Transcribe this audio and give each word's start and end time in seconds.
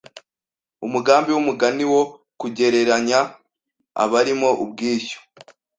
Umugambi 0.85 1.29
w'umugani 1.31 1.83
wo 1.91 2.01
kugereranya 2.41 3.19
abarimo 4.03 4.49
ubwishyu 4.63 5.19